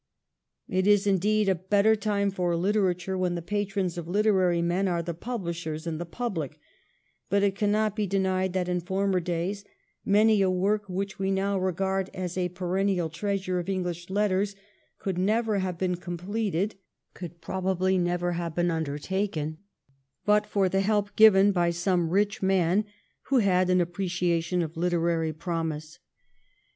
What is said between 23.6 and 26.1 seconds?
an appreciation of hterary promise.